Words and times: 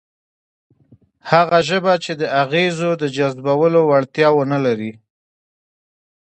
هغه 1.31 1.59
ژبه 1.69 1.93
چې 2.03 2.11
د 2.21 2.23
اغېزو 2.43 2.89
د 3.01 3.03
جذبولو 3.15 3.81
وړتیا 3.89 4.27
ونه 4.33 4.57
لري، 4.65 4.91